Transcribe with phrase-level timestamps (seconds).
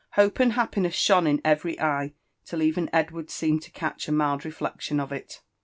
[0.13, 2.13] ^ Uo))e and bappineset shoqe yi every eye,
[2.43, 5.25] till even Edward's seemed to catch a mild rcOcclioii of ii.